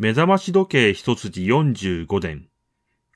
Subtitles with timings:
[0.00, 2.46] 目覚まし時計一筋45年。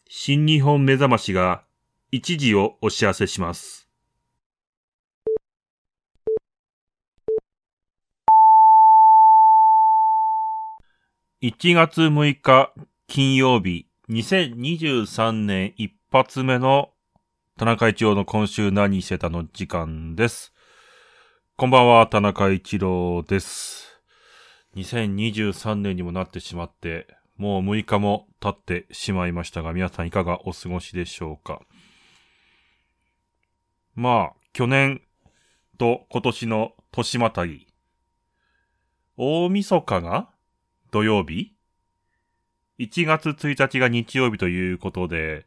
[0.08, 1.62] 新日本目覚ましが
[2.10, 3.88] 一時をお知らせします。
[11.40, 12.72] 1月6日
[13.06, 16.90] 金曜日、2023年一発目の
[17.56, 20.52] 田中一郎の今週何してたの時間です。
[21.56, 23.91] こんばんは、田中一郎です。
[24.76, 27.06] 2023年にもなってしまって、
[27.36, 31.60] もう6日も経ってしまいましたが、皆さんいかがお過ごしでしょうか？
[33.94, 35.02] まあ、去年
[35.78, 37.66] と今年の年またぎ。
[39.16, 40.30] 大晦日が
[40.90, 41.54] 土曜日
[42.78, 45.46] ?1 月1日が日曜日ということで、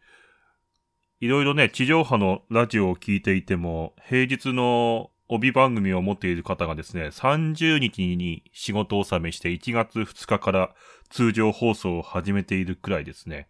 [1.19, 10.75] いろいろね、地上波のラジオを聞いていても、平日の帯番組を持っている方がですね、30日に仕事を納めして1月2日から
[11.09, 13.47] 通常放送を始めているくらいですね。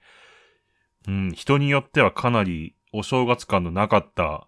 [1.07, 4.47] うん、人によってはかなりお正月感のなかった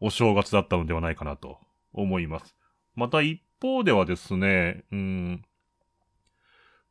[0.00, 1.58] お正月だったのではないかなと
[1.92, 2.56] 思います。
[2.94, 5.44] また一方ではですね、うん、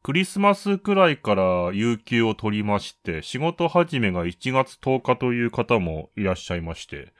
[0.03, 7.13] クリスマスくらいから有給を取りまして、仕事始めが1月10日という方もいらっしゃいまして、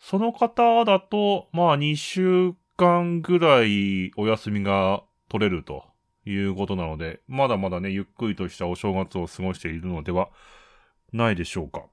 [0.00, 5.84] その方だと、まあ2週間ぐらいお休みが取れると
[6.24, 10.30] いうことなので、まだまだね、ゆっくりとしたお正月を過ごしているのでは
[11.12, 11.84] ないでしょうか。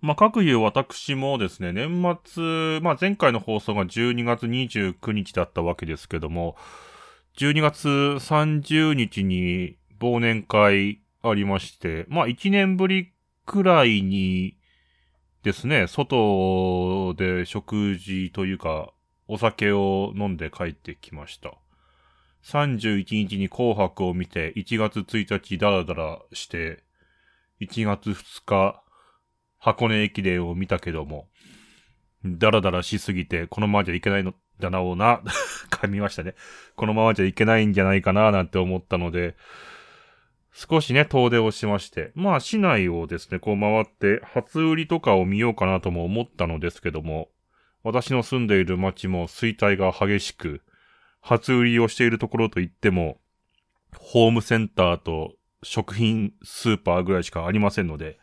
[0.00, 6.56] まあ、各いう私もですね、年末、まあ前回の放送が12月29日だったわけですけども、
[7.36, 13.12] 12月30日に忘年会ありまして、まあ1年ぶり
[13.46, 14.57] くらいに
[15.48, 18.92] ですね、外で食事というか、
[19.28, 21.54] お酒を飲んで帰ってきました。
[22.44, 26.84] 31日に紅白を見て、1月1日ダラダラして、
[27.62, 28.82] 1月2日、
[29.56, 31.28] 箱根駅伝を見たけども、
[32.26, 35.22] ダラダラしすぎて、このままじゃいけないのだなおな、
[35.72, 36.34] 噛みましたね。
[36.76, 39.34] このままじゃいけないんじゃないかな、なんて思ったので、
[40.60, 47.28] 少しね、遠出をしまして、まあ市内をですね、こう回って、初売りとかを見ようかなとも思ったのですけども、
[47.84, 50.62] 私の住んでいる町も衰退が激しく、
[51.20, 53.20] 初売りをしているところといっても、
[53.96, 58.18] ホームセンターと食品スーパーぐらいしかありませんので、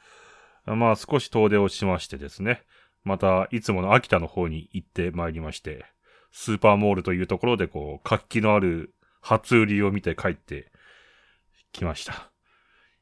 [0.66, 2.64] まあ少し遠出をしましてですね、
[3.06, 5.86] またいつもの秋田の方に行ってまいりまして、
[6.34, 10.70] スーパーモールというところでこう、活気のある初売りを見て帰って
[11.76, 12.32] きました。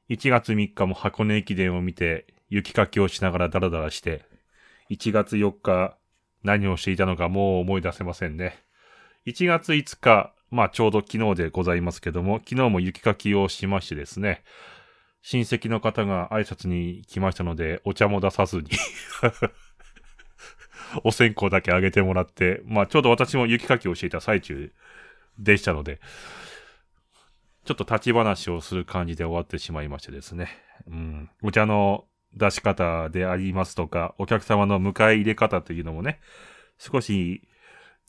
[0.09, 4.25] 1月3日も箱根駅伝を見て、雪かきをしながらダラダラして、
[4.89, 5.97] 1月4日
[6.43, 8.57] 何をしていたのかもう思い出せませんね。
[9.25, 14.43] 1月5日、まあちょうど昨日でございますけども、昨日も雪かきをしましてですね、
[15.21, 18.69] 親戚の方が挨拶に来ましたので、お茶も出さずに
[21.05, 24.73] お線香だけあげてもらって、まあちょうど私も雪かきをしていた最中
[25.39, 26.01] でしたので、
[27.65, 30.49] ちょっと立ち話をする感じで終わってしまいましてですね。
[30.87, 31.29] うん。
[31.41, 36.19] お茶の出し方でありますとか、お客様の迎え入れ方というのもね、
[36.77, 37.41] 少し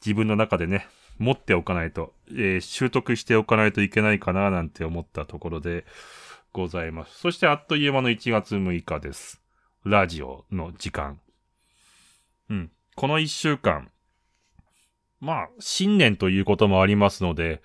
[0.04, 0.88] 自分の中でね、
[1.18, 5.84] 持っておかないと、えー習得しておかないといけないかななんて思ったところで
[6.52, 7.18] ございます。
[7.18, 9.40] そしてあっという間の1月6日です。
[9.84, 11.20] ラジオの時間。
[12.50, 12.70] うん。
[12.96, 13.90] この1週間、
[15.20, 17.62] まあ、新年ということもありますので、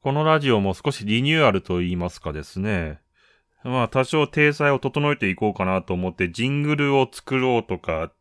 [0.00, 3.00] このラジオも少しリニューアルと言いますかですね。
[3.64, 8.12] まあ多少体裁を整えていこうかなと思ってジングルを作ろうとか、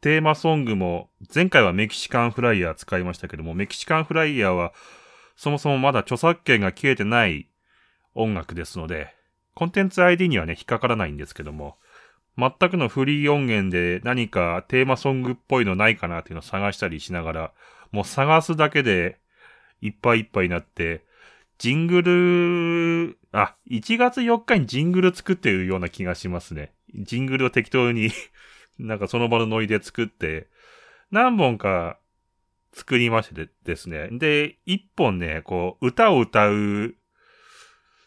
[0.00, 4.72] テーマソングも前回はメキシカンフライヤー使いましたけども、メキシカンフライヤーは
[5.36, 7.50] そもそもまだ著作権が切れてない
[8.14, 9.14] 音楽ですので、
[9.54, 11.76] コンテンツ ID にはね、引っかからないんですけども、
[12.38, 17.52] 全くのフリー音源で何かテーマソングっぽいのないかなっていうのを探したりしながら、
[17.92, 19.18] もう探すだけで
[19.82, 21.04] いっぱいいっぱいになって、
[21.58, 26.72] ジングル、あ、1月4日にジングル作ってるような気がしますね。
[26.94, 28.10] ジングルを適当に、
[28.78, 30.48] なんかその場のノリで作って、
[31.10, 31.98] 何本か
[32.72, 34.08] 作りましてですね。
[34.12, 36.94] で、1本ね、こう、歌を歌う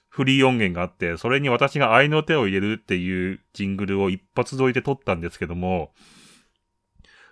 [0.09, 5.93] フリー音源があって、それに私が愛の手を入れるっていうジングルを一発撮りで撮ったんですけども、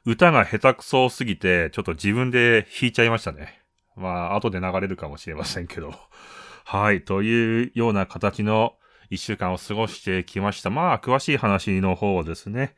[0.06, 3.67] 歌が下手くそすぎて、ちょっと自分で弾いちゃいましたね。
[3.98, 5.94] まあ、後で流れるかもしれませんけど。
[6.66, 7.04] はい。
[7.04, 8.76] というような形の
[9.10, 10.70] 一週間を過ごしてきました。
[10.70, 12.76] まあ、詳しい話の方をですね。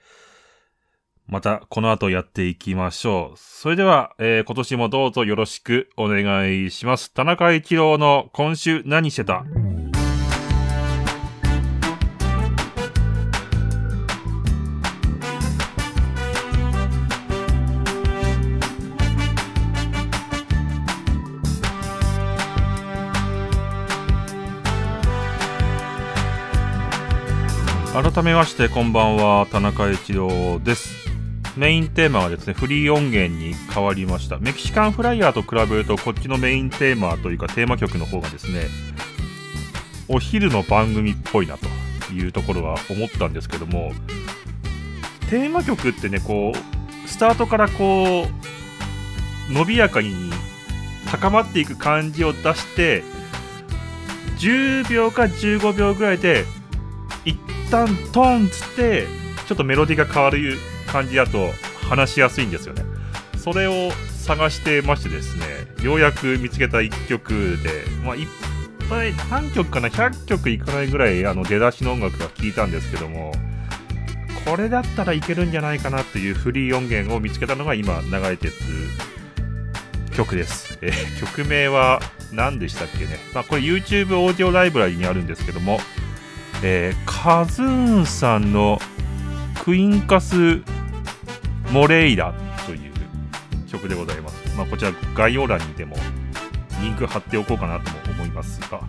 [1.27, 3.37] また、この後やっていきましょう。
[3.37, 7.13] それでは、えー今年もどうぞよろしくお願いします。
[7.13, 9.43] 田中一郎の今週何してた？
[28.01, 31.09] 改めましてこんばんは田中一郎です。
[31.57, 34.37] メインテーマはですねフリー音源に変わりました。
[34.37, 38.67] メキシカンフライヤーと比べるとこっちのメインテーマというかテーマ曲の方がですね
[40.07, 43.91] お昼の番組っぽいなというところは思ったんですけども
[45.29, 48.27] テーマ曲ってねこうスタートからこ
[49.49, 50.31] う伸びやかに
[51.11, 53.03] 高まっていく感じを出して
[54.37, 56.45] 10秒か15秒ぐらいで
[57.69, 59.07] 旦トンっつって
[59.47, 60.57] ちょっとメロディーが変わる
[60.87, 61.49] 感じだと
[61.89, 62.83] 話しやすいんですよね。
[63.37, 63.91] それを
[64.29, 65.45] 探してましてですね
[65.83, 68.27] ようやく見つけた1曲で、まあ、いっ
[68.89, 73.31] ぱい何曲かな100曲いかないぐらいあの出だしの音楽が聴いたんですけども
[74.45, 78.53] これだったらいけるんじゃないかなっていうフリー音源を見つけたのが今流れてる
[80.13, 81.99] 曲です、え、曲名は
[82.31, 85.79] 何でしたっけね、まあ、これ YouTube オーディオライブラリにあるんですけども、
[86.63, 88.79] えー、カズーンさんの
[89.63, 90.61] クインカス・
[91.71, 92.33] モレイラ
[92.65, 92.91] という
[93.67, 94.57] 曲でございます。
[94.57, 95.95] まあ、こちら概要欄にでも
[96.81, 98.81] リンク貼っておこうかなとも思いますが、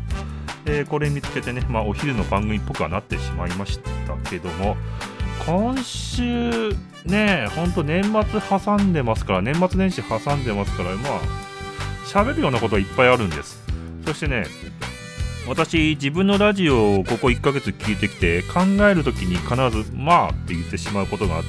[0.67, 4.76] えー、これ見つけてね、まあ、お昼の番組っぽくはなってしまいましたけども、
[5.46, 6.75] 今週
[7.05, 11.20] ね、ほんと年末挟んでますから、年末年始挟んでますから、まあ、
[12.06, 13.62] 喋るようなことはいっぱいあるんです。
[14.05, 14.44] そしてね、
[15.50, 21.49] 私、自分のラジオをここ1ヶ月聞いてきて、考えるときに必ず、まあって言ってしまうことがあって、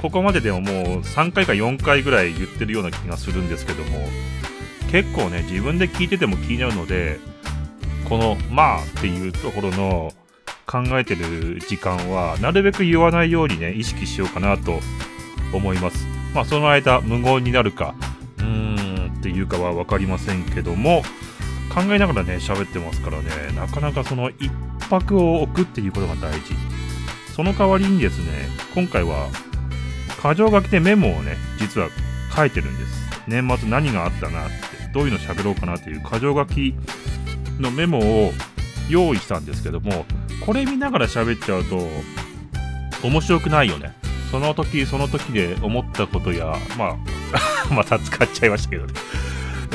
[0.00, 4.08] ここまででももう3回か4回ぐらい言ってるような気がするんですけども、
[4.90, 7.18] 結構ね、自分で聞いてても気になるので、
[8.08, 10.14] この、まあっていうところの
[10.64, 14.80] 考えてる時間は、なるべく言わないようにね、意識しようかなと
[15.52, 16.06] 思います。
[16.34, 17.94] まあ、その間、無言になるか、
[18.38, 21.02] うーんっていうかは分かりませんけども、
[21.72, 24.50] 考えながらね、喋ってますからね、なかなかその一
[24.88, 26.54] 泊を置くっていうことが大事。
[27.34, 29.28] その代わりにですね、今回は、
[30.22, 31.88] 箇条書きでメモをね、実は
[32.34, 33.04] 書いてるんです。
[33.26, 34.54] 年末何があったなって、
[34.92, 36.74] どういうの喋ろうかなっていう箇条書き
[37.58, 38.32] のメモを
[38.88, 40.06] 用意したんですけども、
[40.44, 41.88] これ見ながら喋っちゃうと、
[43.02, 43.94] 面白くないよね。
[44.30, 46.96] その時その時で思ったことや、まあ
[47.72, 48.92] また使っちゃいましたけどね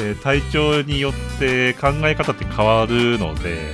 [0.02, 3.74] えー、体調によって考え方って変わるので、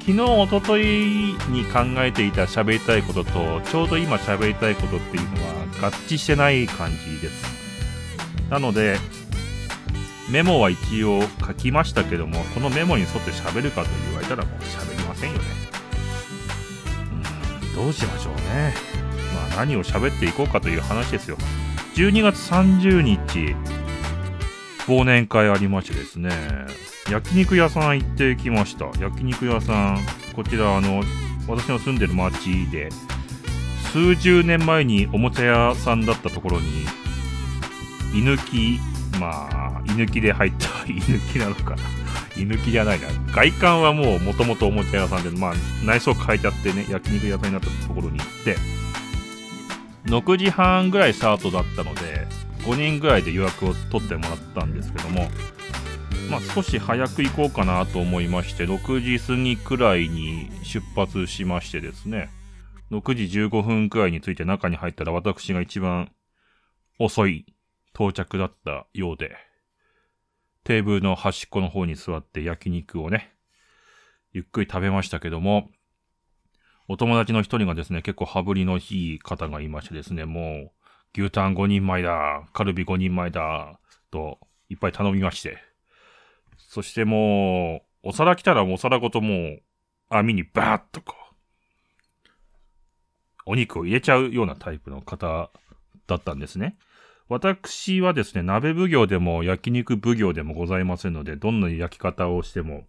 [0.00, 7.44] 昨日、おとといに考えていた喋りたいことと、ちょうど今喋りたいことっていうのは合致してない感じです。
[8.50, 8.96] なので、
[10.30, 15.44] メモは一応書きましたけども、このメモに沿って喋るかと言われたらもう喋りませんよね。
[17.62, 18.74] うん、どうしましょうね。
[19.34, 21.36] まあ何を喋っていこうかという話ですよ。
[21.94, 23.54] 12月30日、
[24.88, 26.30] 忘年会ありましてですね、
[27.10, 28.86] 焼肉屋さん行ってきました。
[28.98, 29.98] 焼肉屋さん、
[30.34, 31.02] こちら、あの、
[31.46, 32.88] 私の住んでる町で、
[33.92, 36.84] 数十年前におもちゃ屋さんだったところに、
[38.14, 38.80] 居抜き、
[39.20, 41.82] まあ、居抜きで入った、居抜きなのかな。
[42.38, 43.08] 居抜きじゃないな。
[43.34, 45.54] 外観はもう元々おもちゃ屋さんで、まあ、
[45.84, 48.56] 内装変えちゃってね、焼肉屋さんになったところに行って、
[50.06, 52.26] 6時半ぐらいスタートだったので、
[52.64, 55.28] 5人ぐらいで予約を取ってもらったんですけども、
[56.30, 62.30] まあ、少し早く行こうかなと思いまして、6時過ぎくらいに出発しましてですね、
[62.90, 66.10] 6時15分くらいについて中に入ったら私が一番
[66.98, 67.46] 遅い
[67.94, 69.36] 到着だったようで、
[70.64, 73.32] テーブルの端っこの方に座って焼肉をね、
[74.32, 75.70] ゆっくり食べましたけども、
[76.88, 78.80] お友達の一人がですね、結構羽振りのい
[79.14, 80.77] い方がいましてですね、もう、
[81.16, 83.78] 牛タン5人前だ、カルビ5人前だ、
[84.10, 84.38] と、
[84.68, 85.58] いっぱい頼みまして。
[86.56, 89.62] そしてもう、お皿来たらお皿ごともう、
[90.10, 91.34] 網にバーッとこう、
[93.46, 95.50] お肉を入れちゃうようなタイプの方
[96.06, 96.76] だったんですね。
[97.28, 102.86] 私はですね、鍋奉行でも焼肉奉行でもございませんので、どんな焼き方をしても、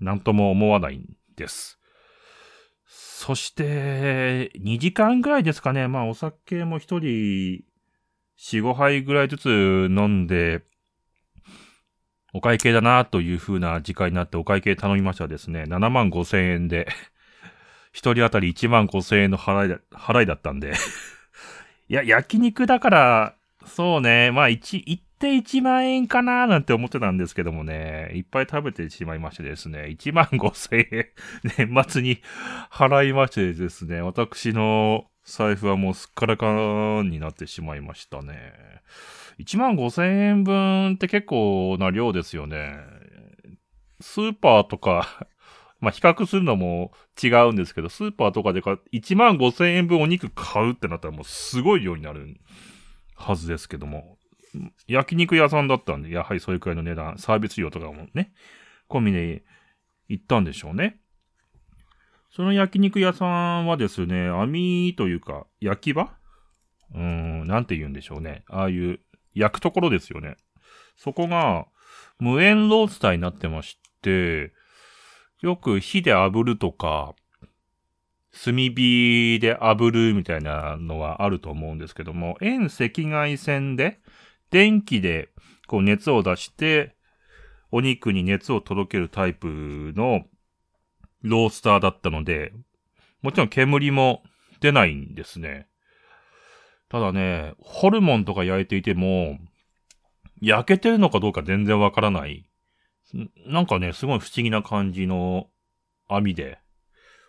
[0.00, 1.79] なんとも思わないんです。
[2.92, 5.86] そして、2時間ぐらいですかね。
[5.86, 7.62] まあ、お酒も一人、
[8.36, 9.46] 4、5杯ぐらいずつ
[9.90, 10.62] 飲んで、
[12.32, 15.64] お会計だなという風な時間になってお会計頼みましたですね。
[15.68, 16.88] 7万5千円で、
[17.92, 20.72] 一人当たり1万5千円の払いだ、払いだったんで
[21.88, 23.34] いや、焼肉だから、
[23.66, 24.84] そうね、まあ1、
[25.20, 31.06] 1.1万円かななんて思ってたんですけどもね、いっぱい食べてしまいましてですね、1万5千円、
[31.68, 32.22] 年末に
[32.70, 38.52] 払いましてですね、私の財布はもうすっからかんになってしまいましたね。
[39.38, 42.76] 1万5千円分って結構な量ですよね。
[44.00, 45.26] スーパーとか
[45.80, 52.36] まあ、比較するのも違うんですけど、スーパーとかで買1万5千円分お肉買うってなったらもうすごい量になる
[53.20, 54.16] はずですけども、
[54.88, 58.32] 焼肉屋さんだったんで、やはりそれくらいの値段、サービス料とかもね、
[58.88, 59.44] 込みで
[60.08, 60.98] 行ったんでしょうね。
[62.32, 66.12] その焼肉屋さんはですね、網というか、焼き場？
[66.94, 68.44] うーん、なんて言うんでしょうね。
[68.48, 69.00] ああいう
[69.34, 70.36] 焼くところですよね。
[70.96, 71.66] そこが
[72.18, 74.52] 無煙ロースターになってまして、
[75.40, 77.14] よく火で炙るとか、
[78.32, 84.00] 炭火で炙るみたいなのはあると思うんですけども、遠赤外線で
[84.50, 85.30] 電気で
[85.66, 86.94] こう熱を出して
[87.72, 90.24] お肉に熱を届けるタイプの
[91.22, 92.52] ロースターだったので、
[93.22, 94.22] もちろん煙も
[94.60, 95.68] 出ないんですね。
[96.88, 99.38] ただね、ホルモンとか焼いていても、
[100.40, 102.48] 焼けてるのかどうか全然わからない。
[103.46, 105.48] なんかね、すごい不思議な感じの
[106.08, 106.58] 網で、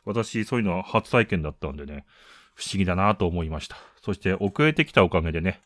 [0.05, 2.05] 私そういうのは初体験だったんでね、
[2.55, 3.77] 不思議だなと思いました。
[4.01, 5.61] そして遅れてきたおかげでね、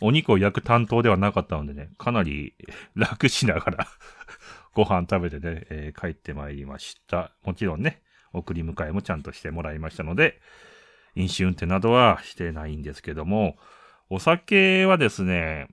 [0.00, 2.54] お肉を焼く担当ではなかったのでね、かなり
[2.94, 3.86] 楽しながら
[4.74, 7.32] ご飯食べてね、えー、帰ってまいりました。
[7.42, 10.40] もちろんね、送り迎えもちゃんとしてもらいましたので、
[11.14, 13.58] 飲酒運転などはしてないんですけども、
[14.10, 15.68] お酒はですね、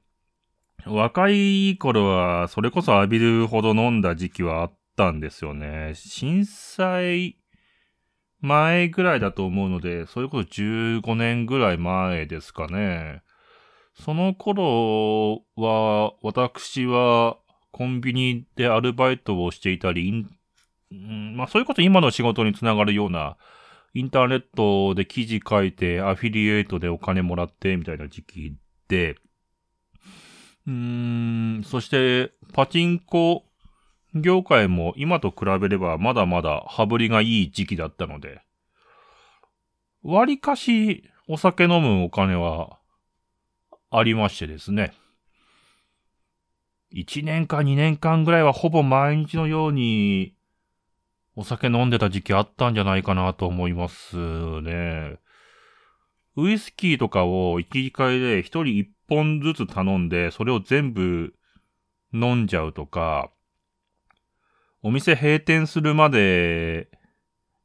[0.86, 5.94] 若い頃はそれこそ浴びるほど飲んだ時期はあったんですよね。
[5.96, 7.38] 震災
[8.42, 13.24] 前ぐらいだと思うので、それこそ15年ぐらい前ですかね。
[13.94, 17.38] その頃は、私は
[17.72, 20.12] コンビニでアルバイトをしていたり、
[20.94, 23.38] ん、まあそういうこと今の仕事につながるような、
[23.94, 28.56] インターネットで記事書いて、アフィリエイトでお金もらって、みたいな時期
[28.90, 29.16] で、
[30.68, 33.46] うーん、そして、パチンコ
[34.16, 38.42] 業界も今と比べればまだまだ羽振りがいい時期だったので、
[40.04, 42.80] 割かしお酒飲むお金は
[43.92, 44.94] ありましてですね。
[46.96, 50.34] 1年か2年間ぐらいはほぼ毎日のように
[51.36, 54.16] お酒飲んでた時期あったんじゃないかなと思います
[54.62, 55.18] ね。
[56.38, 61.34] ウイスキーとかを一時会で一人一本ずつ頼んで、それを全部
[62.14, 63.32] 飲んじゃうとか、
[64.86, 66.90] お店閉店するまで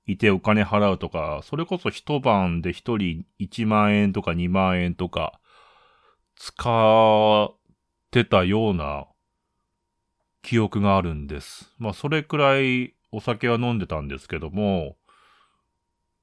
[0.07, 5.39] いてお金払うとか、それこそ一晩で一人1万円とか2万円とか、
[6.35, 7.55] 使っ
[8.11, 9.07] てたような
[10.41, 11.75] 記憶があるんです。
[11.77, 14.97] まあ、それくらいお酒は飲んでたんですけども、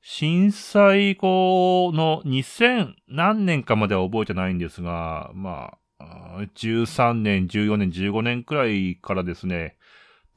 [0.01, 9.76] 震災後の2000何年かまでは覚えてないんですが、まあ、13年、14年、15年くらいからですね、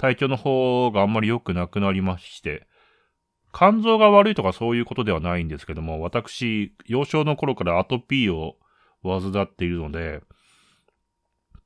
[0.01, 2.67] 体調の方があんまり良くなくなりまして、
[3.53, 8.57] 肝臓が悪いとかそういうことではないんですけども、私、幼少の頃からアトピーを
[9.03, 10.23] 患っているので、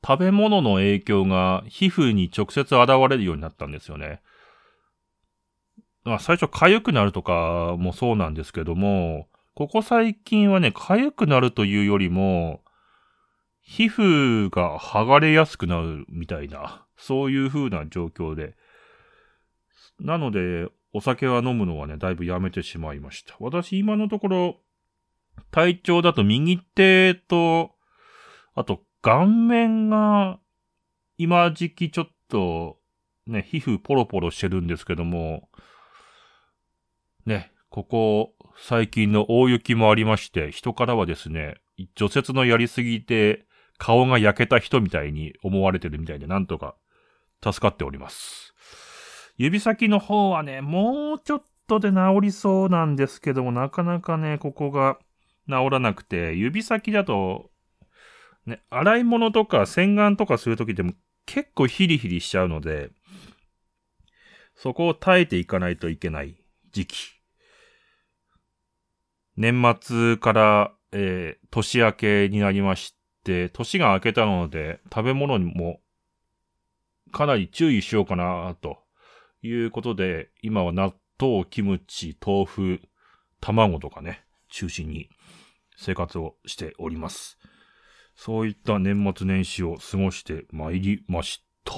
[0.05, 4.21] 食べ物の影響が皮膚に直接現れるようになったんですよね。
[6.03, 12.65] まあ、最初痒くなるとかもそうなんですけども、ここ最近はね、痒くなるというよりも、
[13.61, 18.55] 皮膚が剥がれやすくなるみたいな、そういう風な状況で。
[20.01, 23.37] なので、お酒は飲むのはね、だいぶやめてしまいました。
[23.41, 24.61] 私、今のところ、
[25.51, 27.73] 体調だと右手と、
[28.55, 30.39] あと顔面が
[31.19, 32.79] 今時期ちょっと
[33.27, 35.49] ね、皮膚ポロポロしてるんですけども、
[37.27, 41.57] ね、ここ最近の大雪もありまして、人からはですね、
[41.95, 43.47] 除雪のやりすぎて
[43.79, 46.77] 顔が焼けた人みたいに思われてるみたいで、なんとか
[47.53, 48.55] 助かっております。
[49.37, 54.99] 指先の方はね、もうちょっとで治りそうなんですけども、なかなかね、ここが
[55.49, 57.51] 治らなくて、指先だと、
[58.47, 60.93] ね、洗い物とか洗顔とかするときでも
[61.27, 62.91] 結構ヒリヒリしちゃうので、
[64.55, 66.37] そこを耐えていかないといけない
[66.73, 67.15] 時期。
[69.37, 75.81] 年末から、えー、年明けになりまして、年が明けたので食べ物にも
[77.15, 78.79] かなり注意しようかなと
[79.41, 82.81] いうことで、今は納豆、キムチ、豆腐、
[83.41, 85.09] 卵とかね、中心に
[85.77, 87.39] 生活をしております。
[88.17, 91.75] そういった年末年始を過ごしてまいりました。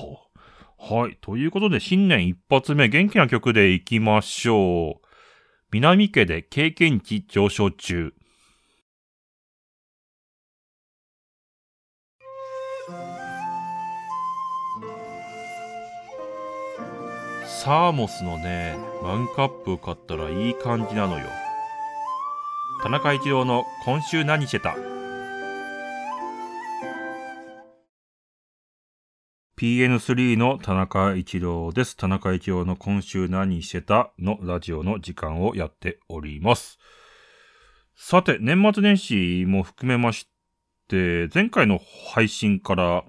[0.79, 1.19] はい。
[1.21, 5.07] ということで、新年一発目、元気な曲でいきましょう。
[5.71, 8.15] 南家で経験値上昇中。
[17.67, 21.27] サーモスのね、マグカップ買ったらいい感じなのよ。
[22.81, 24.77] 田中一郎の今週何してた
[29.59, 31.97] ?PN3 の田中一郎です。
[31.97, 34.13] 田中一郎の今週何してた？
[34.17, 36.79] のラジオの時間をやっております。
[37.97, 40.29] さて、年末年始も含めまし
[40.87, 41.81] て、前回の
[42.15, 43.03] 配信から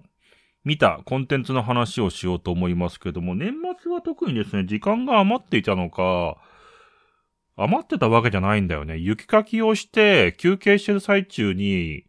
[0.63, 6.37] 見たコンテンツの話をしようと思いますけども、年は特にですね、時間が余っていたのか、
[7.55, 8.97] 余ってたわけじゃないんだよね。
[8.97, 12.05] 雪かきをして休憩してる最中に、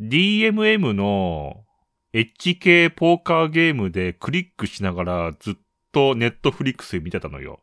[0.00, 1.64] DMM の
[2.12, 5.54] エッジ系ポーカーゲームでクリックしながらずっ
[5.92, 7.60] とネットフリックス見てたのよ。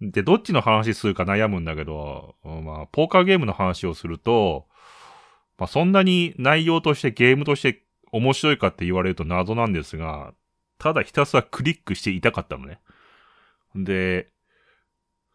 [0.00, 4.66] で、どっちの話するか悩むんだけど、まあ、ポーカーゲームの話をすると、
[5.58, 10.32] まあ、そんなに内容としてゲームとして面白いかって言われると謎なんですが、
[10.78, 12.80] ただひたすらクリックしていたかったのね。
[13.74, 14.28] で、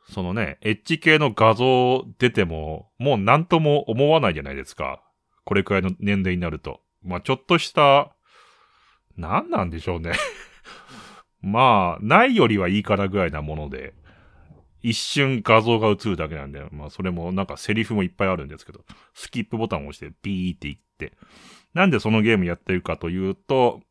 [0.09, 5.01] そのね、エッジ系の画像出ても、もう何とも思わないじゃないですか。
[5.45, 6.81] これくらいの年齢になると。
[7.03, 8.15] まあちょっとした、
[9.17, 10.13] 何なんでしょうね
[11.41, 13.93] まあ、ないよりはいいからぐらいなもので、
[14.81, 18.83] 一瞬画像が映るだけなんで、まあそれもなんかセリフもいっぱいあるんですけど、
[19.13, 21.17] スキップボタンを押してビーって言って、
[21.73, 23.81] なんでそのゲームやってるかというと、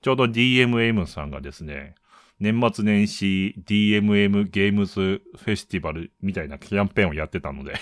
[0.00, 1.94] ちょうど DMM さんがですね、
[2.40, 7.74] 年末年始 DMM ゲームズフェスティバルみたいなキャンペーンをやってたので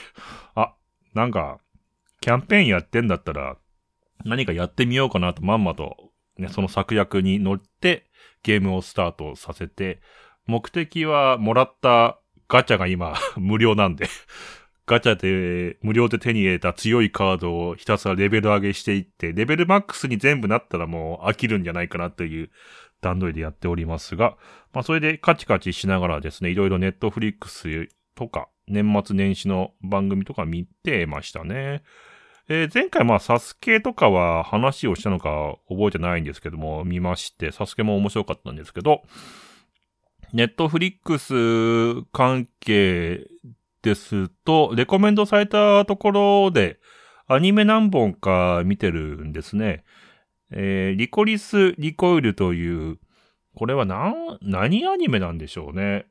[0.55, 0.75] あ、
[1.15, 1.59] なんか、
[2.21, 3.57] キャンペーンやってんだったら、
[4.25, 8.07] 何かやってみようかなとまんまと、ね、その策略に乗って
[8.43, 10.01] ゲームをスタートさせて、
[10.47, 12.19] 目的はもらった
[12.49, 14.07] ガチャが今 無料なんで
[14.87, 22.51] ガチャで無料で手に入れた強いカードをひたすらレベル上げしていって、レベルマックスに全部なったらもう飽きるんじゃないかなという
[23.01, 24.37] 段取りでやっておりますが、
[24.73, 31.83] まあそれでカチカチしながらですね、いろいろネットフリックスとか、年末年始の番組とか見てましたね。
[32.49, 39.03] えー、前回まあサスケとかは話をしたのか覚えてないんですけども、見まして、サスケも面白かったんですけど、
[40.33, 43.27] ネットフリックス関係
[43.87, 46.81] ですと、レコメンドされたところで、
[47.29, 49.85] アニメ何本か見てるんですね。
[50.51, 52.99] えー、リコリス・リコイルという、
[53.55, 56.07] これは何、何アニメなんでしょうね。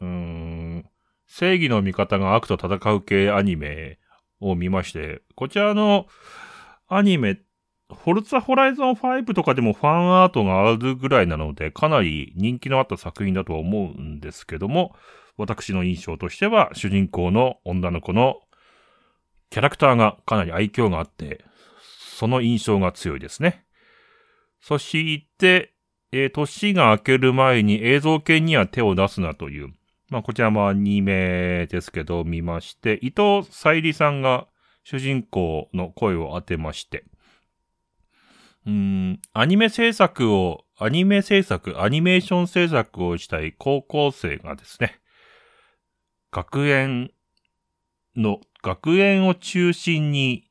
[0.00, 0.84] うーん、
[1.26, 3.98] 正義の味方が悪と戦う系アニメ
[4.40, 6.06] を見まして、こちらの
[6.88, 7.40] アニメ、
[7.88, 14.96] フォルツァホライゾン5とかでもファンアートがあるぐらいなので、かなり人気のあった作品だとは思うんですけども、
[15.36, 18.40] 私の印象としては、主人公の女の子の
[19.50, 21.44] キャラクターがかなり愛嬌があって、
[22.16, 23.64] その印象が強いですね。
[24.60, 25.74] そして、
[26.12, 29.68] えー、年が明ける前に映像系には手を出すなという、
[30.08, 34.46] まあ、こちらもアニメですけど、見まして、伊藤沙莉さんが
[34.84, 37.04] 主人公の声を当てまして、
[38.66, 45.00] うん、アニメ制作を、アニメ制作、アニメーション制作をしたい高校生がですね、
[46.34, 47.12] 学園
[48.16, 50.48] の、学園を中心に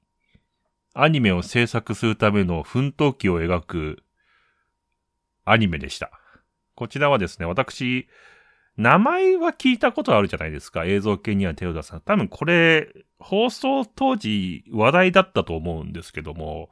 [0.93, 4.03] アニメを制作するための奮闘記を描く
[5.43, 6.09] アニメでした。
[6.75, 8.07] こちらはですね、私、
[8.77, 10.85] 名前は聞いたことあるじゃないですか。
[10.85, 12.87] 映像系には手を出さ多分これ、
[13.19, 16.69] 放送当時話題だったと思うんですけども、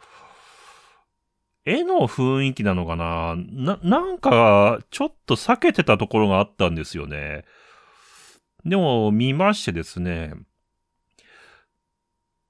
[1.65, 3.35] 絵の雰囲気なのかな？
[3.35, 7.43] な、なんか、ちょっと避けてたところがあったんですよね。
[8.65, 10.33] でも、見ましてですね、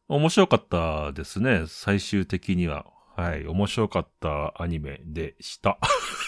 [0.08, 2.86] 面白かったですね、最終的には。
[3.16, 5.78] はい、面白かったアニメでした。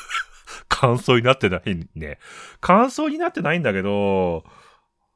[0.70, 2.20] 感想になってないね。
[2.62, 4.46] 感想になってないんだけど、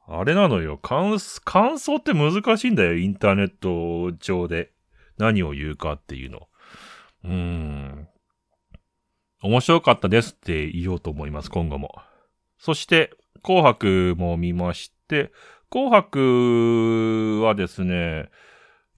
[0.06, 0.78] あれなのよ。
[0.78, 2.96] 感、感想って難しいんだよ。
[2.96, 4.72] インターネット上で。
[5.18, 6.48] 何を言うかっていうの。
[7.24, 8.08] うーん。
[9.42, 11.94] 面白かったですって言おうと思います、今後も。
[12.58, 15.32] そして、紅白も見まして、
[15.70, 18.30] 紅白はですね、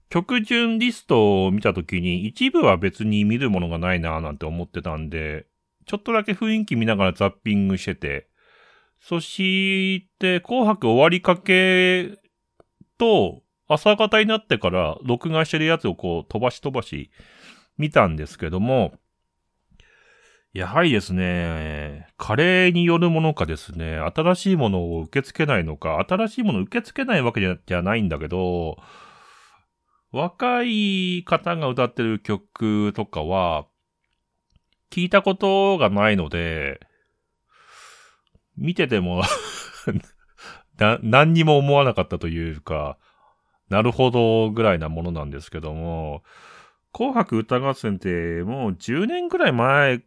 [0.09, 5.47] 曲順リストを見たときに一部は別に見るものがないなぁなんて思ってたんで、
[5.85, 8.27] ちょっとだけ雰囲気見ながらザッピングしてて、
[8.99, 12.19] そして、紅白終わりかけ
[12.97, 17.09] と、朝方になってから録画してるやつをこう飛ばし飛ばし
[17.77, 18.93] 見たんですけども、
[20.53, 28.77] やはりですね、加齢によるものかですね、新しいものを受け付けないのか、新しいものを受け付けないわけじゃないんだけど、
[30.11, 33.65] 若い方が歌ってる曲とかは、
[34.89, 36.81] 聞いたことがないので、
[38.57, 39.23] 見てても
[40.77, 42.97] な、何にも思わなかったというか、
[43.69, 46.23] なるほどぐらいなものなんですけども、
[46.91, 50.01] 紅白歌合戦ってもう10年ぐらい前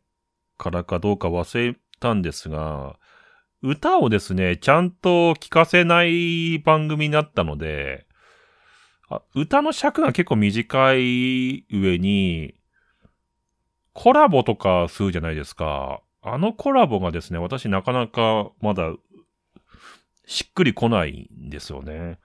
[0.58, 2.96] からかどうか忘れたんですが、
[3.62, 8.06] 歌をですね、ちゃんと聴かせない番組になったので、
[9.08, 12.54] あ歌の尺が結構短い上に、
[13.92, 16.02] コラボとかするじゃないですか。
[16.20, 18.92] あのコラボがですね、私なかなかまだ
[20.26, 22.18] しっくりこないんですよね。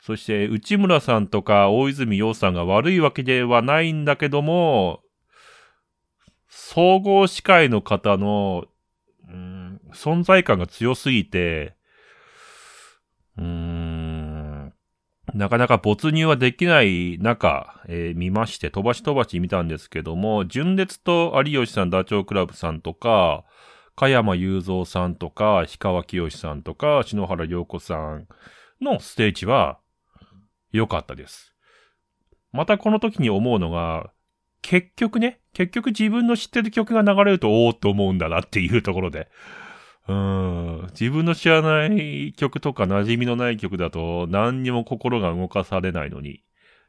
[0.00, 5.03] そして、内村さんとか大泉洋さんが悪いわけではないんだけども、
[6.56, 8.66] 総合司会の方の、
[9.28, 11.74] うん、存在感が強すぎて、
[13.36, 14.72] うーん、
[15.34, 23.44] なかなか没入はできない中、えー、見まして、飛ばし飛ばし見たんですけども、純烈と有吉さん、ダチョウ倶楽部さんとか、
[23.96, 28.28] 加山雄三さんとか、氷川きよしさんとか、篠原涼子さん
[28.80, 29.80] のステージは
[30.70, 31.52] 良かったです。
[32.52, 34.12] またこの時に思うのが、
[34.62, 39.28] 結局ね、結局自分の知ってる曲が流れるとおーっと思うんだなっていうところで。
[40.06, 40.88] うん。
[40.90, 46.42] 自分の知らない曲とか馴染みのない曲だと何にも心が動かされないのに、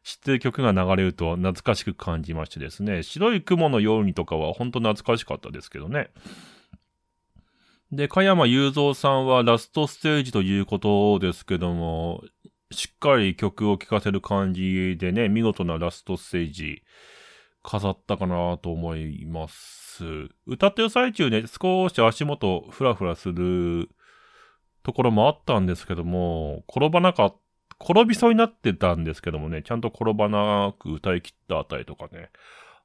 [0.04, 3.04] 知ってる曲が流れると懐かしく感じましてですね。
[3.04, 6.10] 白い雲のようにとかは本当懐かしかったですけどね。
[7.92, 12.24] で、加山雄三さんはラストステージということですけども、
[12.72, 16.84] しっかり曲を聴かせる感じでね、見事なラストステージ
[17.66, 20.04] 飾ったかなと思います。
[20.46, 23.90] 歌ってる最中ね、少し足元ふらふらする
[24.84, 27.36] ところもあったんですけども、転ばなかった、
[27.84, 32.30] 転びそうになってたんですけどもね、ちゃんと転ばなく歌い切ったあたりとかね、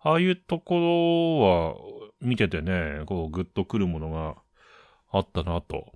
[0.01, 4.37] ああいうところは見ててね、こうグッとくるものが
[5.12, 5.93] あったなと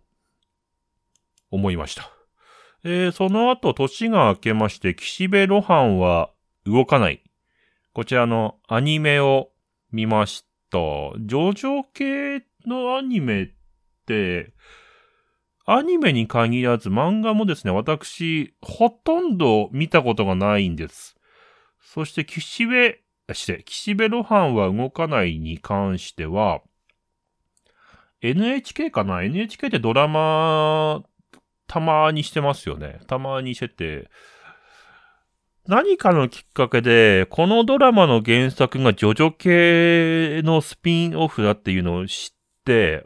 [1.51, 2.11] 思いました。
[2.85, 6.31] えー、その後年が明けまして、岸辺露伴は
[6.67, 7.24] 動かない
[7.95, 9.51] こちらのアニメを
[9.93, 10.79] 見ました。
[11.21, 13.49] ジョジョ系のアニメっ
[14.05, 14.53] て、
[15.65, 21.15] アニメに限らず漫画もですね、私、ほとんど見たことがないんです。
[21.81, 22.97] そして、岸辺、
[23.33, 26.63] して、岸辺露伴は動かないに関しては、
[28.23, 31.05] NHK かな ?NHK ってドラマ、
[31.69, 32.99] たまにしてますよね。
[33.07, 34.11] たまにしてて、
[35.67, 43.05] 何かのきっかけで、このドラマの原作がジョジョ系のスピンオフだっていうのを知って、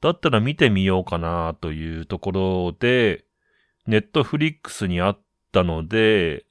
[0.00, 3.24] だったら見てみようかなというところで、
[3.86, 5.20] ネットフリックスにあっ
[5.52, 6.46] たので、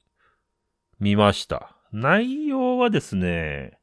[0.98, 1.76] 見ました。
[1.92, 3.78] 内容はですね、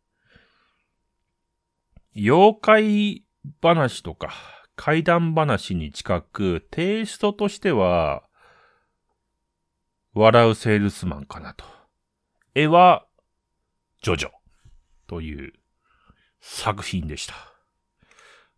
[2.15, 3.23] 妖怪
[3.61, 4.31] 話とか
[4.75, 8.23] 怪談話に近く、テイストとしては、
[10.15, 11.65] 笑うセールスマンかなと。
[12.53, 13.05] 絵は、
[14.01, 14.29] ジョジョ
[15.07, 15.53] という
[16.39, 17.35] 作品でした。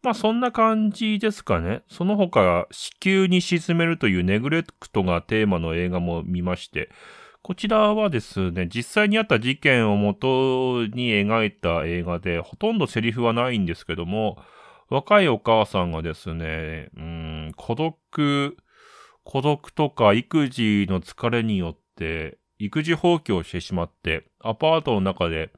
[0.03, 1.81] まあそんな感じですかね。
[1.89, 6.91] その他、子宮に沈めるというネグレクトがテーマの映画も見まして、
[7.41, 14.37] こちらはですね、実際にあった事件をもとに描いた映画で、ほとんどセリフはないんですけども、
[14.89, 18.57] 若いお母さんがですね、うん、孤独
[19.29, 25.51] 孤独とか育児の疲れによって育児放棄をしてしまって、アパートの中で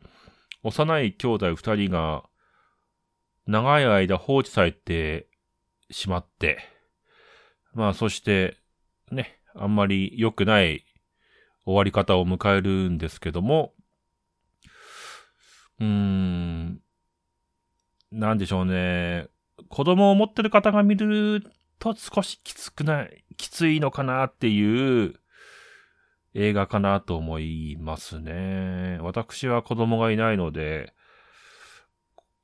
[0.63, 2.23] 幼い兄弟二人が
[3.45, 5.27] 長い間放置されて
[5.91, 6.57] しまって、
[7.75, 8.57] まあそして
[9.11, 10.83] ね、あんまり良くない
[11.63, 13.73] 終わり方を迎えるんですけども、
[15.79, 16.79] うーん、
[18.11, 19.27] なんでしょうね。
[19.67, 21.43] 子供を持ってる方が見る
[21.79, 25.15] と少しきつくない、きついのかなっていう
[26.33, 28.99] 映画かなと思いますね。
[29.01, 30.93] 私は子供がいないので、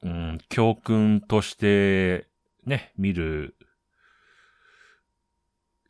[0.02, 2.28] うん、教訓として
[2.65, 3.56] ね、見る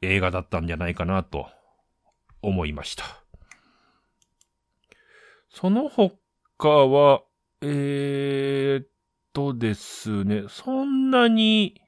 [0.01, 1.47] 映画だったんじゃないかなと
[2.41, 3.03] 思いました。
[5.49, 7.21] その他は、
[7.61, 8.87] えー、っ
[9.33, 11.81] とですね、そんなに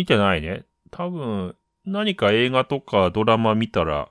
[0.00, 0.64] 見てないね。
[0.90, 4.08] 多分、何か映画とかドラマ見たら、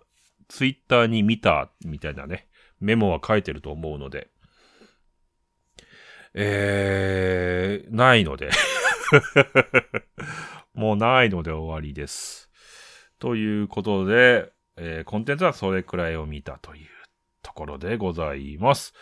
[0.48, 2.48] ツイッターに見た、みたいなね、
[2.80, 4.30] メモは書いてると思うので。
[6.36, 8.52] えー、ないので
[10.76, 12.52] もうないので終わりです。
[13.18, 16.88] ということで、えー、コンテンツはそれくらいを見たという
[17.42, 18.94] ところでございます。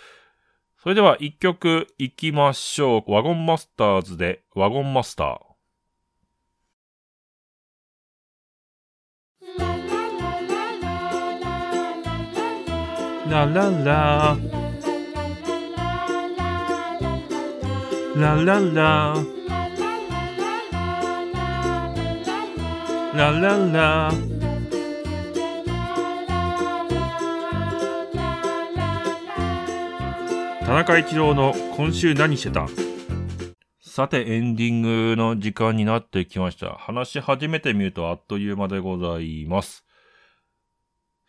[0.82, 3.12] それでは一曲いきましょう。
[3.12, 5.47] ワゴンマスターズでワゴンマスター。
[13.30, 14.38] ラララ
[18.16, 18.60] ラララ
[23.14, 24.12] ラララ
[30.62, 32.68] 田中一郎の今週何してた？
[33.82, 36.76] さてエンディングの時間になってきました。
[36.76, 39.87] 話し始めてみるとあっという間でございます。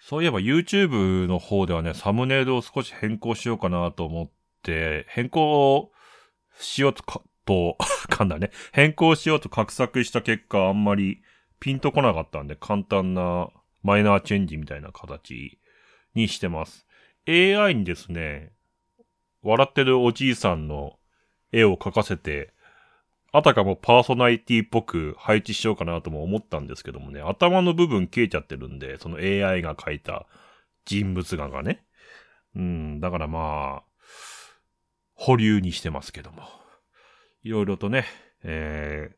[0.08, 4.30] そういえば YouTube の方ではね、サムネイルを少し変更しようかなと思っ
[4.62, 5.92] て、変更
[6.58, 7.76] しようとか、と、
[8.08, 8.50] 噛んだね。
[8.72, 11.20] 変更しようと画策した結果、あんまり
[11.60, 13.50] ピンとこなかったんで、簡単な
[13.82, 15.58] マイナーチェンジみたいな形
[16.14, 16.86] にしてます。
[17.28, 18.54] AI にですね、
[19.42, 20.98] 笑ってるおじいさんの
[21.52, 22.54] 絵を描かせて、
[23.32, 30.26] あたかもパーソナリティっぽく配置しようかなとも思ったんですけどもね、頭の部分消えちゃってるんで、その AI が描いた
[30.86, 31.84] 人物画がね。
[32.56, 33.82] うん、だからまあ、
[35.14, 36.42] 保留にしてますけども。
[37.42, 38.04] いろいろとね、
[38.42, 39.10] え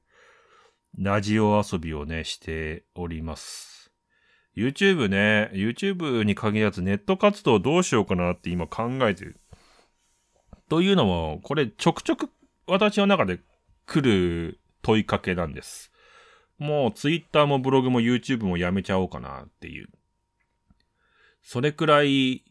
[0.98, 3.92] ー、ラジオ遊びをね、しております。
[4.56, 9.40] YouTube ね、YouTube に限らずネット活動どうしようかなって今考えてる。
[10.68, 12.28] というのも、これちょくちょく
[12.66, 13.40] 私の中で
[13.90, 15.90] 来る問いかけなんです。
[16.58, 19.88] もう Twitter もブログも YouTube もやめちゃおうかなっていう。
[21.42, 22.44] それくらい、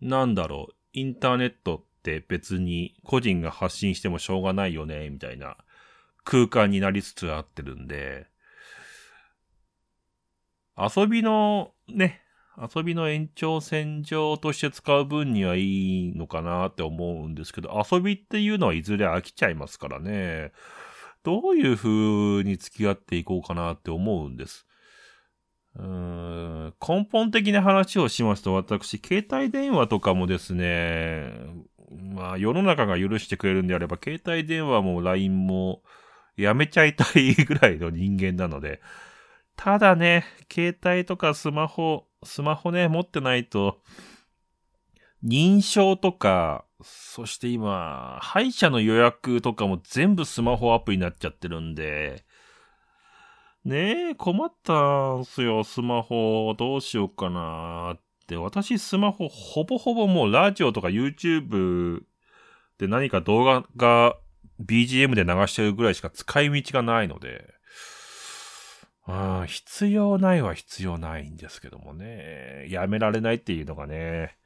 [0.00, 5.56] なんだろう、インターネットって別に個人が発信してもしょうがないよね、みたいな
[6.22, 8.28] 空間になりつつあってるんで、
[10.76, 12.22] 遊びのね、
[12.60, 20.52] 遊びの延長線上として使う分にはいいのかなって思うんですけど、遊びっていうのはいずれ飽きちゃいますからね。
[21.22, 24.66] どういう風に付き合っていこうかなって思うんです。
[25.76, 31.32] うーん根本的な話をしますと、私、携帯電話とかもですね、
[32.14, 35.82] まあ世の中が許してくれるんであれば、携帯電話も LINE も
[36.36, 38.80] やめちゃいたいぐらいの人間なので、
[39.56, 43.80] ただね、携帯とかスマホ、スマホね、持ってないと、
[45.24, 52.24] 認証とか、そして今、歯医者の予約とかも全部スマホアプリになっちゃってるんで、
[53.64, 56.54] ねえ、困ったんすよ、スマホ。
[56.56, 58.36] どうしようかなって。
[58.36, 62.02] 私、スマホ、ほぼほぼもうラジオとか YouTube
[62.78, 64.16] で何か動画が
[64.64, 67.59] BGM で流してるぐらいしか使い道がないので、
[69.06, 72.66] あ必要ないは必要ないんですけどもね。
[72.68, 74.36] やめられないっていうのがね、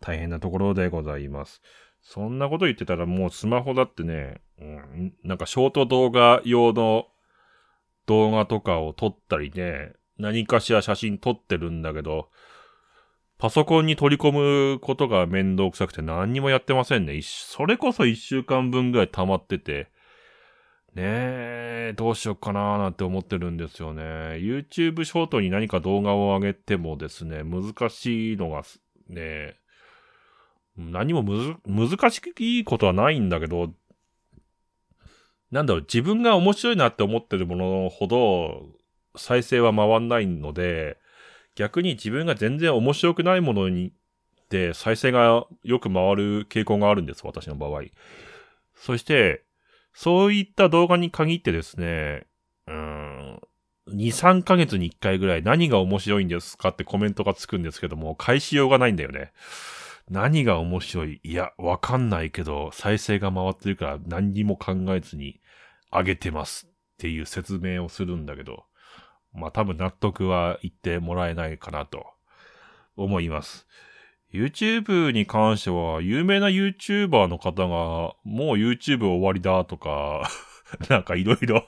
[0.00, 1.62] 大変なところでございます。
[2.02, 7.06] そんなこと言ってたらもうスマホだってね、うん、なんかショート動画用の
[8.06, 12.28] 動画とかを撮ったりね、何かしら写真撮ってるんだけど、
[13.38, 14.32] パソコンに取り込
[14.74, 17.20] むことが面倒くさくて何にもやってませんね。
[17.22, 19.88] それこそ一週間分ぐらい溜まってて、
[20.94, 24.02] ねえ、どうしようかなーなんて思ってるんですよね。
[24.02, 28.62] YouTube ショートに何か動画を上げてもですね、難しいのが
[29.08, 29.56] ね、
[30.76, 33.72] 何もむず、難しいことはないんだけど、
[35.50, 38.68] なんだろう、自分が面白いなって思ってるものほど
[39.16, 40.98] 再生は回んないので、
[41.54, 43.92] 逆に自分が全然面白くないものに、
[44.50, 47.82] で再生がよく回る傾向があるんです、私の場合。
[48.74, 49.44] そして、
[49.94, 52.26] そういった動画に限ってですね、
[52.66, 53.40] うん、
[53.88, 59.32] 2、3ヶ月に1回ぐらい何が面白いんですかってコメントがつくんですけども、返しようがないんだよね。
[60.10, 61.20] 何が面白い？
[61.22, 65.40] いや、わかんないけど、再生が回ってるから何にも考えずに
[65.92, 68.64] 上げてますっていう説明をするんだけど、
[69.32, 72.06] まあ多分納得は言ってもらえないかなと
[72.96, 73.66] 思います。
[74.32, 80.28] YouTube に関しては、有名な YouTuber の方が、もう YouTube 終わりだとか、
[80.88, 81.66] なんかいろいろ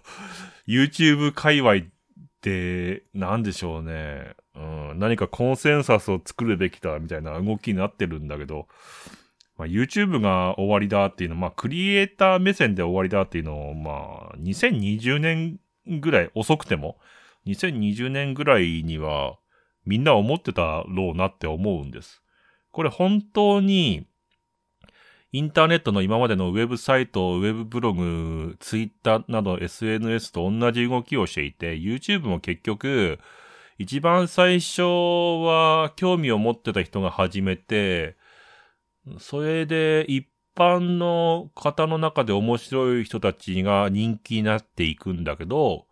[0.67, 1.79] YouTube 界隈っ
[2.41, 4.35] て、なんでしょうね。
[4.57, 8.69] うん、何かコンセンサスを作るべきだみたいな動きになってるんだけど、
[9.57, 16.99] まあ、YouTube が終わりだっていうのは、まあ、クリエイター目線で終わりだっていうのを、まあ、2020年ぐらい、遅くても、
[17.47, 19.37] 2020年ぐらいには、
[19.85, 22.24] みんな思ってたろうなって思うんです。
[22.75, 24.09] これ本当に、
[25.31, 33.21] インターネットの今までのウェブサイト、ウェブブログ、ツイッターなど SNS と同じ動きをしていて、YouTube も結局、
[33.79, 38.17] 一番最初は興味を持ってた人が始めて、
[39.21, 45.87] それで一般の方の中で面白い人たちが人気になっていくんだけど、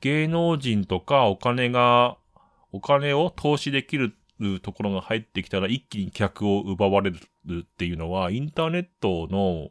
[0.00, 2.16] 芸能人とかお金が、
[2.72, 7.18] お金を投資できるるところが入ってきたら一気に客を奪われる
[7.60, 9.70] っていうのは、インターネットの、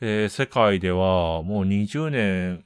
[0.00, 2.64] えー、世界ではもう20年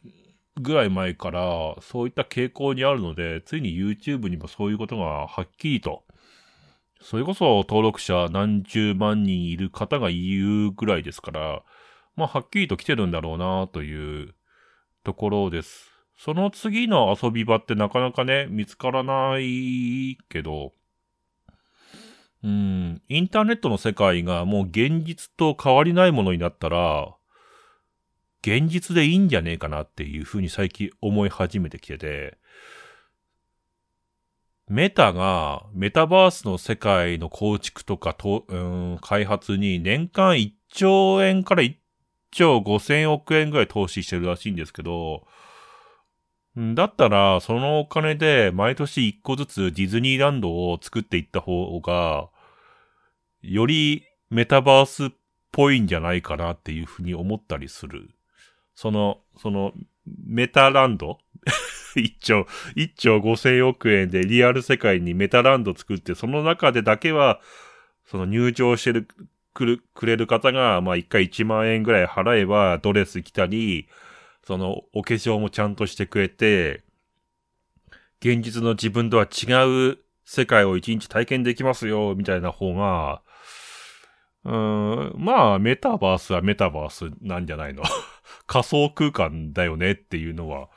[0.60, 6.04] ぐらい前からそういった傾向にあるので、ついに YouTube にもそういうことがはっきりと、
[7.02, 11.62] それこそ登録者何十万人いる方が言うぐらいですから、
[12.16, 14.34] まあはっきりと来てるんだろうなという
[15.04, 15.90] ところです。
[16.18, 20.74] その次の遊び場ってなかなかね、見つからないけど、
[22.42, 27.14] うん、インターネットの世界がもう現実と変わりないものになったら、
[28.42, 32.38] 現実でいいんじゃねえかなっていうふうに最近思い始めてきてて、
[34.68, 41.74] メタがメタバースの世界の構築とかと、うん、開発に年間1兆円から1
[42.30, 45.26] 兆5000億円ぐらい投資してるらしいんですけど、
[46.56, 52.28] だったら、そのお金で毎年1個ずつディズニーランドを作っていった方が、
[53.42, 55.08] よりメタバースっ
[55.52, 58.10] ぽいんじゃないかなっていうふうに思ったりする。
[58.74, 59.72] その、その、
[60.24, 61.18] メタランド？
[61.96, 67.40] 一兆、一兆五千億円でリアル世界にメタランド作って、その中でだけは、
[68.06, 69.08] その入場してる、
[69.54, 73.88] くる、くれる方が、まあ一回一万円ぐらい払えばドレス着たり、
[74.50, 76.82] そのお化粧もちゃんとしてくれて、
[78.18, 83.22] 現実の自分とは違う世界を一日体験できますよ、みたいな方が、
[84.44, 87.84] うん、まあ、メタバースはメタバースなんじゃないの
[88.48, 90.68] 仮想空間だよねっていうのは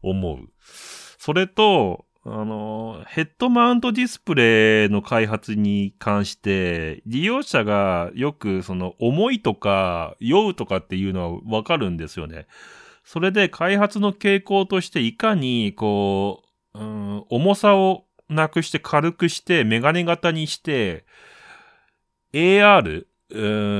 [0.00, 0.48] 思う。
[0.62, 12.46] それと、あの、ヘッドマウントディスプレイの開発に関して、利用者がよくその重いとか酔うとかっていうのはわかるんですよね。
[13.10, 16.42] それで開発の傾向としていかにこ
[16.74, 21.06] う、うん、重さをなくして軽くしてメガネ型にして
[22.34, 23.06] AR、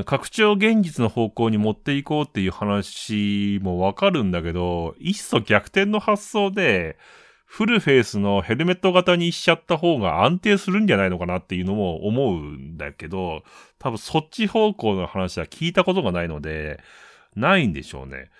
[0.07, 6.97] 拡張現実の方向に持っていこうっていう話もわかるんだけど、いっそ逆転の発想で、
[7.45, 13.43] フルフェイスのヘルメット型にしちゃった方が安定するんじゃないのかなっていうのも思うんだけど、
[13.79, 16.81] 多分そっち方向の話は聞いたことがないので、
[17.37, 18.31] ないんでしょうね。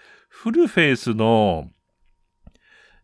[0.41, 1.69] フルフェイスの、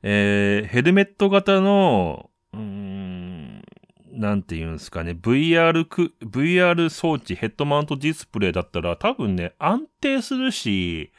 [0.04, 3.64] えー、ヘルメット型の、うーん、
[4.12, 11.10] なんて言うんですかね、VR く、VR 装置、ヘッドマウントディスプレイだったら多分ね、安定するし、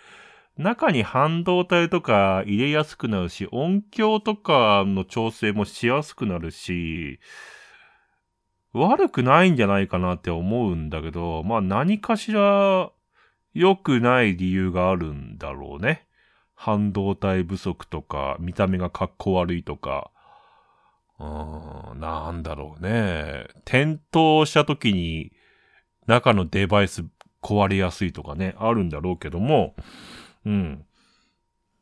[0.55, 7.19] 中に半導体とか入れやすくなるし、音響とかの調整もしやすくなるし、
[8.71, 12.89] 悪くないんじゃないかなって思うんだけど、まあ何かしら
[13.53, 16.04] 良くない理由があるんだろうね。
[16.55, 20.11] 半導体不足とか、見た目がかっこ悪いとか、
[21.19, 23.47] うーん、なんだろうね。
[23.65, 25.31] 転倒した時に
[26.07, 27.05] 中のデバイス
[27.41, 29.75] 壊れやすいとかね、あるんだろうけども、
[30.45, 30.85] うん。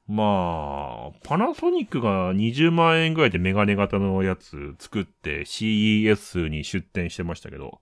[0.06, 7.80] まあ、パナソニックが20万円ぐらいでメガネ型のやつ作って CES に出展してましたけど、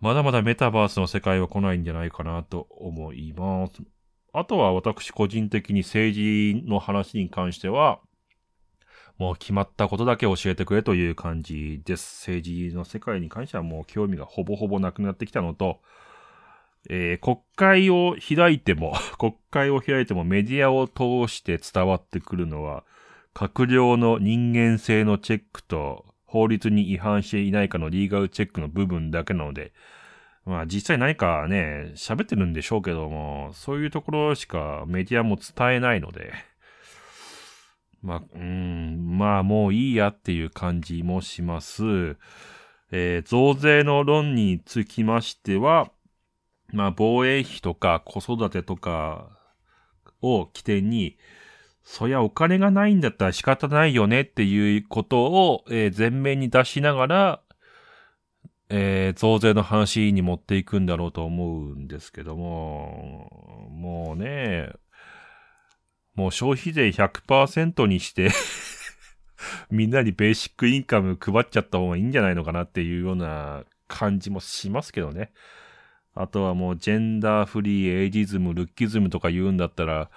[0.00, 3.82] まだまだメタバースの世界は来ないんじゃないかなと思います。
[4.38, 8.00] あとは私個人的に政治の話に関しては、
[9.18, 12.20] もう決まったことだけ教えてくれという感じです。
[12.28, 15.80] 政治の世界に関してはもう興味がほぼほぼなくなってきたのと、
[16.88, 22.84] えー、国会を開いても、 国会を開いてもメディアを通して伝わってくるのは、
[23.34, 29.72] 閣僚の人間性のチェックと、法律に違反していないかのリーガルチェックの部分だけなので、
[30.48, 36.32] まあ実際何かね、喋ってるんでしょうけども、そういうところしかメディアも伝えないので、
[38.00, 42.16] まあ、うん、まあもういいやっていう感じもします。
[42.90, 45.90] えー、増税の論につきましては、
[46.72, 49.28] まあ防衛費とか子育てとか
[50.22, 51.18] を起点に、
[51.82, 57.42] そりゃお金がないんだったら仕方ないよねっていうことを、えー、前面に出しながら、
[58.70, 64.70] えー、増税の話に持っていくんだろうと思うんですけども、もうね、
[66.14, 68.30] もう消費税100%にして
[69.70, 75.32] みんなにベーシックインカム配っちゃった方がいいんじゃないのかなっていうような感じもしますけどね。
[76.14, 80.10] あとはもうジェンダーフリー、エイジズム、ルッキズムとか言うんだったら、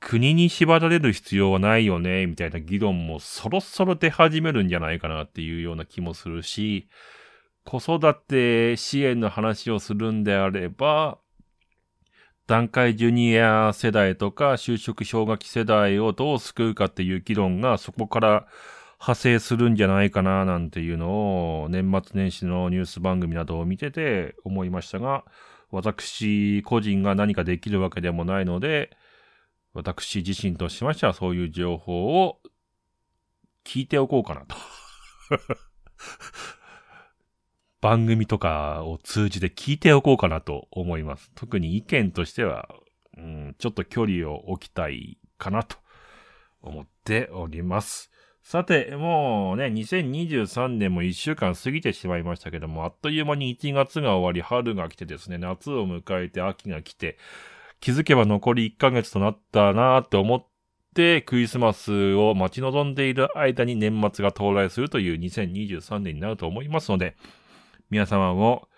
[0.00, 6.88] 国に縛られる必要はないよね、みたいな議論もそろそろ出始めるんじゃないかなっていうような気もするし、
[7.64, 11.18] 子育て支援の話をするんであれば、
[12.46, 18.46] 段階ジュニア世代とか就職氷河期世代をどう救うかっていう議論がそこから
[18.98, 25.24] 派生するんじゃないかななんていうのを年末年始のニュース番組などを見てて思いましたが、
[25.70, 28.96] 私個人が何かできるわけでもないので、
[29.78, 32.40] 私自身としましてはそういう情報を
[33.64, 34.56] 聞いておこうかなと
[37.80, 41.30] 番組とかを通じて聞いておこうかなと思います。
[41.36, 42.68] 特に意見としては、
[43.16, 45.76] うん、ちょっと距離を置きたいかなと
[46.60, 48.10] 思っております。
[48.42, 57.18] さて、もうね、2023年も1週間過ぎてしまいましたけども、あっという間に1月が終わり、春が来てですね、夏を迎えて秋が来て、
[57.80, 60.44] 気づけば残り1ヶ月となったなーって思っ
[60.94, 67.16] て、クリスマスを待ち望んでいる間に年末が到来するという2023年になると思いますので、
[67.90, 68.68] 皆様も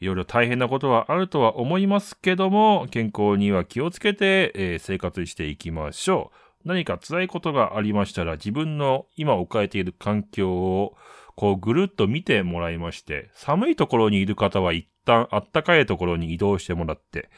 [0.00, 6.30] いろいろ大変なことはあるとは思いますけども、健康には気をつけて、えー、生活していきましょ
[6.64, 6.68] う。
[6.68, 10.96] 何か辛いことがありましたら、自分の今置かれている環境を、
[11.36, 17.28] こうぐるっと見てもらいまして、寒いところにいる方は一旦あったかいところに移動してもらって、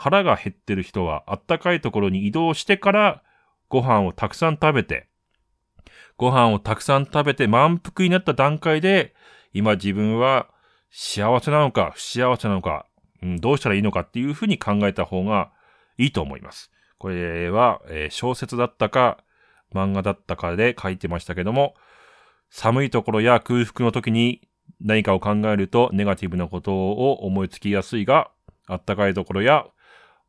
[0.00, 3.22] 腹が減ってる人はあったかいところに移動してから
[3.68, 5.08] ご飯をたくさん食べて、
[6.16, 9.12] ご飯をたくさん食べて満腹になった段階で、
[9.52, 10.48] 今自分は
[10.92, 12.86] 幸せなのか不幸せなのか、
[13.22, 15.50] うん、どうしたらいいのかっていうふうに考えた方が
[15.98, 16.70] いいと思います。
[16.98, 19.18] これは、えー、小説だったか、
[19.74, 21.74] 漫画だったかで書いてましたけども、
[22.50, 24.48] 寒いところや空腹の時に
[24.80, 28.30] 何かを考えるとネガティブなことを思いつきやすいが、
[28.68, 29.66] あったかいところや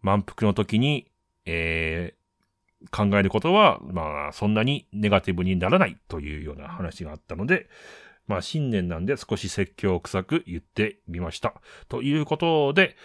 [0.01, 1.11] 満腹の時に、
[1.45, 7.67] えー、考えることは、まあ、そんなにネガティブにならないというような話があったので、
[8.27, 11.55] まあ、新年なんで少し説教臭く言ってみました。
[11.87, 12.95] ということで、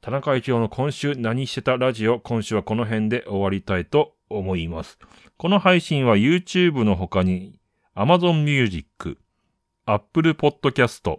[0.00, 4.98] 田中一郎の今週何してたラジオ、今週はこの辺で終わりたいと思います。
[5.36, 7.58] この配信は YouTube の他に
[7.96, 9.18] Amazon Music、
[9.86, 11.18] Apple Podcast、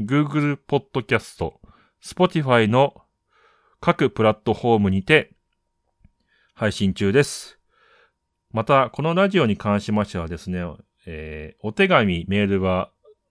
[0.00, 1.52] Google Podcast、
[2.02, 3.02] Spotify の
[3.80, 5.32] 各プラットフォームにて
[6.54, 7.58] 配信中です。
[8.52, 10.62] また、このラジオに関しましてはですね、
[11.06, 12.90] えー、お手紙、メールは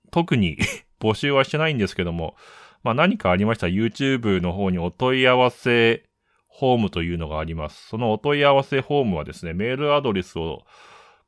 [0.10, 0.58] 特に
[1.00, 2.36] 募集はしてないんですけども、
[2.82, 6.10] まあ何かありましたら YouTube の方にお問い合わせ
[6.58, 7.88] フォームというのがあります。
[7.88, 10.66] そのお問い合わせフォームはですね、メールアドレスを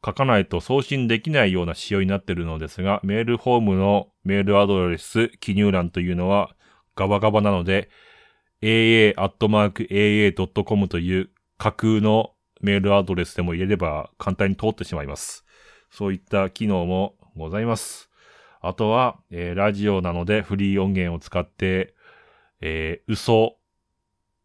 [0.03, 6.55] 書かないと送信できないような仕様になっているのですが、メールフォームのメールアドレス、記入欄というのは
[6.95, 7.91] ガバガバなので、
[8.61, 10.37] aa.aa.com
[10.87, 15.45] という架空のメールアドレスでも入れれば簡単に通ってしまいます。
[15.89, 18.09] そういった機能もございます。
[18.61, 21.95] あとは、えー、ラジオなのでフリー音源を使って、
[22.61, 23.57] えー、嘘、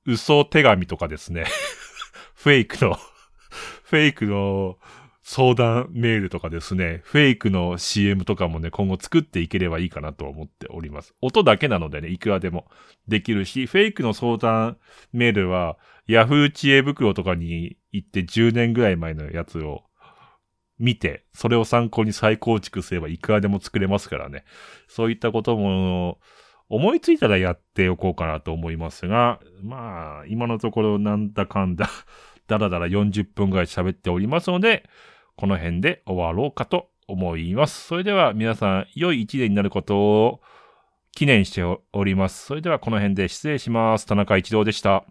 [0.06, 1.44] 嘘手紙とかですね。
[2.34, 2.94] フェイクの
[3.84, 4.78] フェイクの
[5.28, 11.16] 相談メールとかですね、フェイクの CM とかもね、今後作っていければいいかなと思っております。
[11.20, 12.68] 音だけなのでね、いくらでも
[13.08, 14.78] できるし、フェイクの相談
[15.12, 19.82] メールは、ヤフー知恵袋とかに行って10年ぐらい前のやつを
[20.78, 24.44] 見て、それを参考に再構築すればいくらでも作れますからね。
[24.86, 26.20] そういったことも、
[26.68, 31.90] 思いついたらやっておこうかなと思いますが、まあ、今のところなんだかんだ
[32.46, 34.88] だらだら40分ぐらい喋っておりますので、
[35.36, 37.86] この辺で終わろうかと思います。
[37.86, 40.40] それでは皆さん、良い一年になることを
[41.12, 42.46] 記念しております。
[42.46, 44.06] それではこの辺で失礼します。
[44.06, 45.04] 田中一郎でした。